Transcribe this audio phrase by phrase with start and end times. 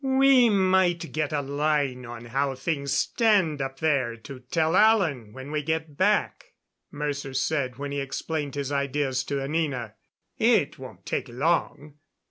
[0.03, 5.51] "We might get a line on how things stand up there to tell Alan when
[5.51, 6.53] we get back,"
[6.89, 9.93] Mercer said when he explained his ideas to Anina.
[10.39, 11.99] "It won't take long."